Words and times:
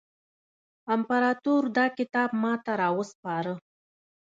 امپراطور 0.95 1.63
دا 1.77 1.85
کتاب 1.97 2.29
ماته 2.41 2.73
را 2.79 2.89
وسپاره. 2.97 3.53